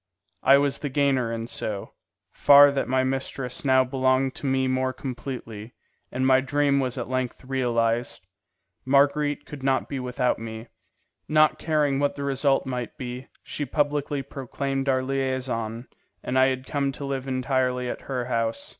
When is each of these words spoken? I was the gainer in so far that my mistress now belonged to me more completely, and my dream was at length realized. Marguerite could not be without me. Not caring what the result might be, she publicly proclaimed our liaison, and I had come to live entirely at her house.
I 0.41 0.57
was 0.57 0.79
the 0.79 0.89
gainer 0.89 1.31
in 1.31 1.45
so 1.45 1.93
far 2.31 2.71
that 2.71 2.87
my 2.89 3.03
mistress 3.03 3.63
now 3.63 3.83
belonged 3.83 4.33
to 4.33 4.47
me 4.47 4.67
more 4.67 4.93
completely, 4.93 5.75
and 6.11 6.25
my 6.25 6.41
dream 6.41 6.79
was 6.79 6.97
at 6.97 7.07
length 7.07 7.45
realized. 7.45 8.25
Marguerite 8.83 9.45
could 9.45 9.61
not 9.61 9.87
be 9.87 9.99
without 9.99 10.39
me. 10.39 10.69
Not 11.27 11.59
caring 11.59 11.99
what 11.99 12.15
the 12.15 12.23
result 12.23 12.65
might 12.65 12.97
be, 12.97 13.27
she 13.43 13.63
publicly 13.63 14.23
proclaimed 14.23 14.89
our 14.89 15.03
liaison, 15.03 15.87
and 16.23 16.39
I 16.39 16.47
had 16.47 16.65
come 16.65 16.91
to 16.93 17.05
live 17.05 17.27
entirely 17.27 17.87
at 17.87 18.01
her 18.09 18.25
house. 18.25 18.69